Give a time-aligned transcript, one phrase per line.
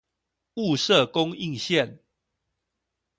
[0.03, 0.03] 霧
[0.75, 1.99] 社供應線